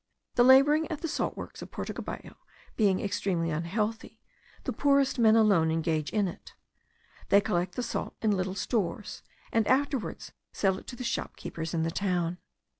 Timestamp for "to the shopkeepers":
10.87-11.75